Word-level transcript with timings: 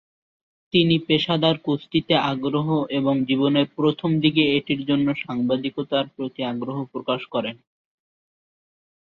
তিনি 0.73 0.95
পেশাদার 1.07 1.55
কুস্তিতে 1.57 2.15
আগ্রহ 2.31 2.67
এবং 2.91 3.15
জীবনের 3.25 3.67
প্রথম 3.77 4.09
দিকে 4.19 4.43
এটির 4.57 4.81
জন্য 4.85 5.07
সাংবাদিকতার 5.23 6.05
প্রতি 6.15 6.41
আগ্রহ 6.43 6.77
প্রকাশ 6.93 7.21
করেন। 7.33 7.55